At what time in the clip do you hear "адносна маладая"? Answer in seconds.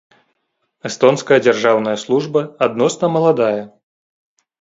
2.69-3.61